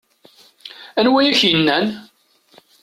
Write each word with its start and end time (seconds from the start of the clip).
Anwa 0.99 1.19
i 1.21 1.25
ak-innan? 1.31 1.87